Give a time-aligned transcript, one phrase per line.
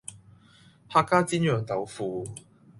[0.91, 2.25] 客家煎釀豆腐